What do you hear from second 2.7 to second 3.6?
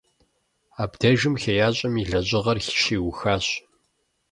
щиухащ.